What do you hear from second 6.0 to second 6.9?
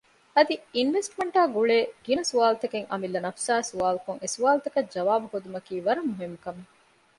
މުހިންމު ކަމެއް